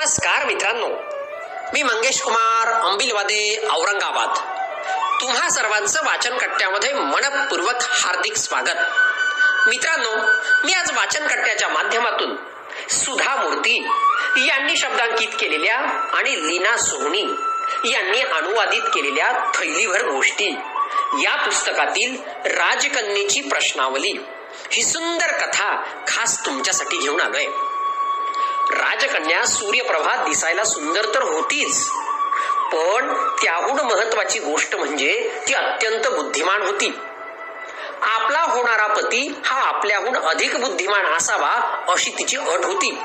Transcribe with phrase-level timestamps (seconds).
[0.00, 0.88] नमस्कार मित्रांनो.
[1.72, 4.28] मी मंगेश कुमार अंबिलवादे औरंगाबाद.
[5.20, 8.76] तुम्हा सर्वांचं वाचन कट्ट्यामध्ये मनपूर्वक हार्दिक स्वागत.
[9.68, 10.10] मित्रांनो
[10.64, 12.36] मी आज वाचन कट्ट्याच्या माध्यमातून
[12.88, 13.88] सुधा मूर्ती
[14.46, 15.78] यांनी शब्दांकित केलेल्या
[16.14, 17.24] आणि लीना सोहनी
[17.92, 20.50] यांनी अनुवादित केलेल्या थैलीभर गोष्टी
[21.22, 22.16] या पुस्तकातील
[22.46, 24.18] राजकन्येची प्रश्नावली
[24.72, 27.46] ही सुंदर कथा खास तुमच्यासाठी घेऊन आलोय.
[28.70, 31.88] राजकन्या सूर्यप्रभा दिसायला सुंदर तर होतीच.
[32.72, 36.98] पण त्याहून महत्वाची गोष्ट म्हणजे ती अत्यंत बुद्धिमान होती.
[38.02, 42.98] आपला होणारा पती हा आपल्याहून अधिक बुद्धिमान असावा अशी तिची अट होती.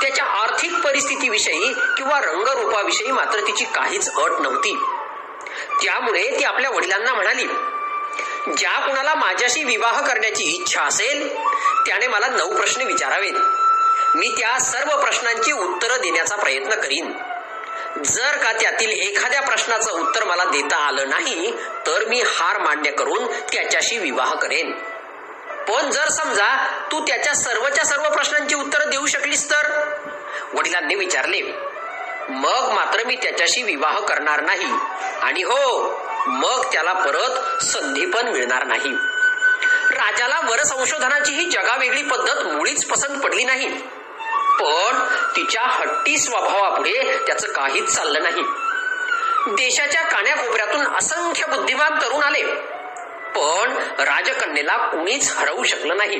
[0.00, 4.78] त्याच्या आर्थिक परिस्थितीविषयी किंवा रंगरूपाविषयी मात्र तिची काहीच अट नव्हती.
[5.82, 7.46] त्यामुळे ती आपल्या वडिलांना म्हणाली
[8.56, 11.36] ज्या कुणाला माझ्याशी विवाह करण्याची इच्छा असेल
[11.86, 13.32] त्याने मला नऊ प्रश्न विचारावेत.
[14.14, 17.12] मी त्या सर्व प्रश्नांची उत्तरं देण्याचा प्रयत्न करीन.
[18.04, 21.50] जर का त्यातील एखाद्या प्रश्नाचं उत्तर मला देता आलं नाही
[21.86, 24.72] तर मी हार मान्य करून त्याच्याशी विवाह करेन.
[25.68, 29.70] पण जर समजा तू त्याच्या सर्वच्या सर्व प्रश्नांची उत्तरं देऊ शकलीस तर?
[30.54, 31.40] वडिलांनी विचारले
[32.28, 34.72] मग मात्र मी त्याच्याशी विवाह करणार नाही
[35.22, 35.82] आणि हो
[36.26, 38.92] मग त्याला परत संधी पण मिळणार नाही.
[39.90, 43.68] राजाला वर संशोधनाची ही जगावेगळी पद्धत मुळीच पसंत पडली नाही.
[44.60, 48.42] पण तिच्या हट्टी स्वभावापुढे त्याचं काहीच चाललं नाही.
[49.46, 52.42] देशाच्या कान्याकोपऱ्यातून असंख्य बुद्धिमान तरुण आले.
[53.28, 56.18] पण राजकन्येला कुणीच हरवू शकलं नाही.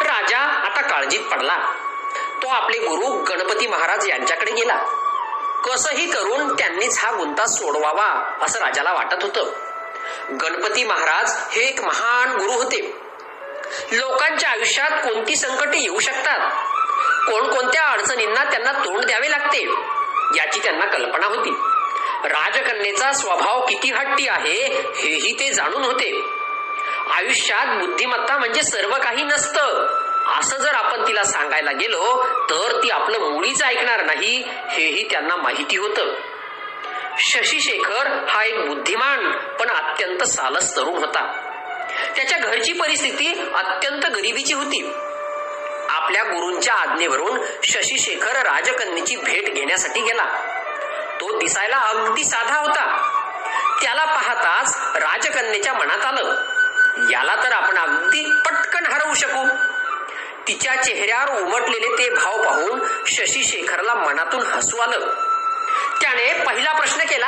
[0.00, 1.56] राजा आता काळजीत पडला.
[2.42, 4.78] तो आपले गुरु गणपती महाराज यांच्याकडे गेला.
[5.64, 9.67] कसंही करून त्यांनीच हा गुंता सोडवावा असं राजाला वाटत होतं.
[10.30, 13.08] गणपती महाराज हे एक महान गुरु होते.
[13.92, 16.50] लोकांच्या आयुष्यात कोणती संकटे येऊ शकतात?
[17.30, 19.62] कोणकोणत्या अडचणींना त्यांना तोंड द्यावे लागते?
[20.36, 21.50] याची त्यांना कल्पना होती.
[22.24, 26.24] राजकन्येचा स्वभाव किती हट्टी आहे हेही ते जाणून होते.
[27.10, 29.86] आयुष्यात बुद्धिमत्ता म्हणजे सर्व काही नसतं.
[30.38, 35.76] असं जर आपण तिला सांगायला गेलो तर ती आपलं मुळीच ऐकणार नाही हेही त्यांना माहिती
[35.76, 36.14] होतं.
[37.18, 41.32] शशी शेखर हा एक बुद्धिमान पण अत्यंत सालस तरुण होता.
[42.16, 44.92] त्याच्या घरची परिस्थिती अत्यंत गरिबीची होती.
[45.88, 50.24] आपल्या गुरूंच्या आज्ञेवरून शशी शेखर राजकन्येची भेट घेण्यासाठी गेला.
[51.20, 53.12] तो दिसायला अगदी साधा होता.
[53.82, 56.34] त्याला पाहताच राजकन्येच्या मनात आलं
[57.10, 59.46] याला तर आपण अगदी पटकन हरवू शकू.
[60.48, 65.27] तिच्या चेहऱ्यावर उमटलेले ते भाव पाहून शशी शेखरला मनातून हसू आलं.
[66.18, 67.26] त्याने पहिला प्रश्न केला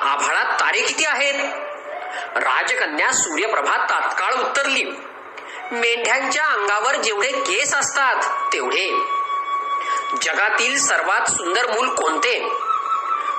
[0.00, 1.34] आभाळात तारे किती आहेत?
[2.36, 4.84] राजकन्या सूर्यप्रभा तात्काळ उत्तरली
[5.72, 8.22] मेंढ्यांच्या अंगावर जेवढे केस असतात
[8.52, 8.90] तेवढे.
[10.22, 12.48] जगातील सर्वात सुंदर मूल कोणते?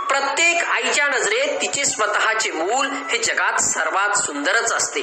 [0.10, 5.02] प्रत्येक आईच्या नजरेत तिचे स्वतःचे मूल हे जगात सर्वात सुंदरच असते.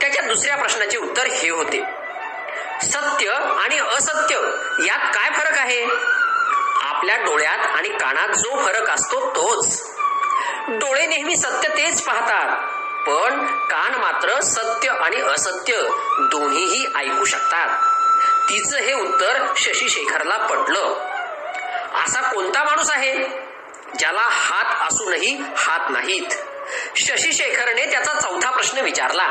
[0.00, 1.82] त्याच्या दुसऱ्या प्रश्नाचे उत्तर हे होते.
[2.82, 4.34] सत्य आणि असत्य
[4.86, 5.86] यात काय फरक आहे?
[6.98, 9.90] आपल्या डोळ्यात आणि कानात जो फरक असतो तोच.
[10.68, 12.56] डोळे नेहमी सत्य तेच पाहतात
[13.08, 15.82] पण कान मात्र सत्य आणि असत्य
[16.20, 17.68] दोन्हीही ऐकू शकतात.
[18.48, 20.94] तिचं हे उत्तर शशी शेखरला पटलं.
[22.04, 23.14] असा कोणता माणूस आहे?
[23.98, 26.30] ज्याला हात असूनही हात नाहीत.
[26.96, 29.26] शशी शेखरने त्याचा चौथा प्रश्न विचारला.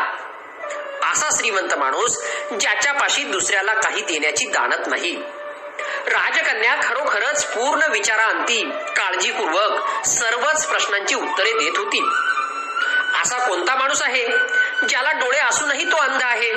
[1.12, 2.18] असा श्रीमंत माणूस
[2.60, 5.24] ज्याच्यापाशी दुसऱ्याला काही देण्याची दानत नाही.
[6.08, 8.64] राजकन्या खरोखरच पूर्ण विचारांती
[8.98, 12.02] काळजीपूर्वक सर्वच प्रश्नांची उत्तरे देत होती.
[13.22, 14.28] असा कोणता माणूस आहे
[14.90, 16.54] ज्याला डोळे असूनही तो अंध आहे?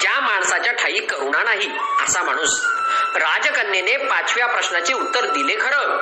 [0.00, 1.70] ज्या माणसाच्या ठाई करुणा नाही
[2.04, 2.60] असा माणूस
[3.16, 5.96] राजकन्येने पाचव्या प्रश्नाचे उत्तर दिले खरं.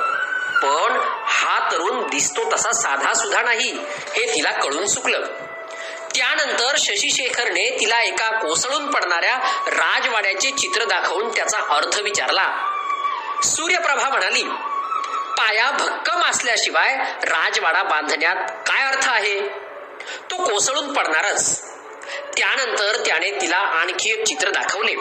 [0.62, 5.26] पण हा तरुण दिसतो तसा साधा सुद्धा नाही हे तिला कळून चुकलं.
[6.18, 9.36] त्यानंतर शशी शेखरने तिला एका कोसळून पडणाऱ्या
[9.66, 12.74] राजवाड्याचे चित्र दाखवून त्याचा अर्थ विचारला.
[13.44, 14.42] सूर्यप्रभा म्हणाली
[15.38, 19.48] पाया भक्कम असल्याशिवाय राजवाडा बांधण्यात काय अर्थ आहे?
[20.30, 21.64] तो कोसळून पडणारच.
[22.36, 24.94] त्यानंतर त्याने तिला आणखी एक चित्र दाखवले.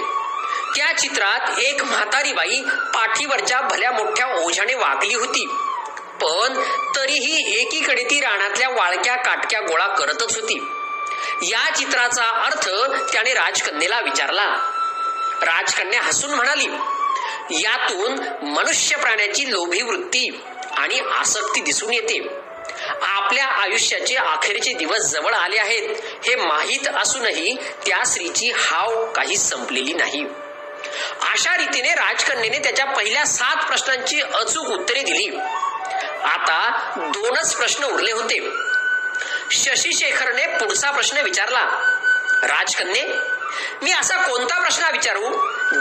[0.75, 5.45] त्या चित्रात एक म्हातारी बाई पाठीवरच्या भल्या मोठ्या ओझ्याने वागली होती.
[6.21, 6.63] पण
[6.95, 10.71] तरीही एकीकडे ती रानातल्या वाळक्या काटक्या गोळा करतच होती.
[11.41, 12.69] या चित्राचा अर्थ
[13.13, 14.45] त्याने राजकन्येला विचारला.
[15.41, 16.67] राजकन्या हसून म्हणाली
[17.51, 18.11] यातून
[18.47, 20.41] मनुष्य प्राण्याची लोभी वृत्ती
[20.77, 22.47] आणि आसक्ती दिसून येते.
[23.01, 25.89] आपल्या आयुष्याचे अखेरचे दिवस जवळ आले आहेत.
[26.27, 30.25] हे माहीत असूनही त्या स्त्रीची हाव काही संपलेली नाही.
[31.21, 35.37] अशा रीतीने राजकन्येने त्याच्या पहिल्या सात प्रश्नांची अचूक उत्तरे दिली.
[36.23, 38.66] आता दोनच प्रश्न उरले होते.
[39.51, 41.65] शशी शेखरने पुढचा प्रश्न विचारला
[42.43, 43.13] राजकन्ये
[43.81, 45.29] मी असा कोणता प्रश्न विचारू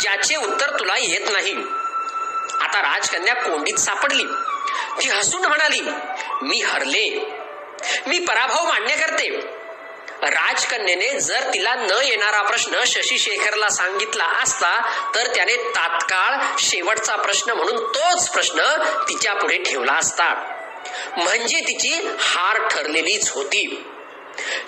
[0.01, 1.55] ज्याचे उत्तर तुला येत नाही?
[2.61, 4.25] आता राजकन्या कोंडीत सापडली.
[5.01, 5.81] ती हसून म्हणाली
[6.43, 7.35] मी हरले.
[8.07, 9.29] मी पराभव मान्य करते.
[10.23, 17.51] राजकन्येने जर तिला न येणारा प्रश्न शशी शेखरला सांगितला असता तर त्याने तात्काळ शेवटचा प्रश्न
[17.51, 18.61] म्हणून तोच प्रश्न
[19.09, 20.56] तिच्या पुढे ठेवला असता.
[21.17, 23.87] म्हणजे तिची हार ठरलेलीच होती.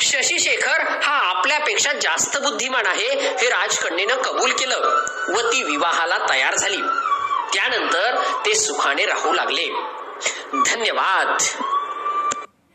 [0.00, 6.54] शशी शेखर हा आपल्यापेक्षा जास्त बुद्धिमान आहे हे राजकन्येनं कबूल केलं व ती विवाहाला तयार
[6.54, 6.82] झाली.
[7.54, 8.16] त्यानंतर
[8.46, 9.68] ते सुखाने राहू लागले.
[10.66, 11.42] धन्यवाद.